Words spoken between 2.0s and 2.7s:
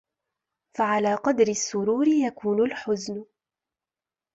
يَكُونُ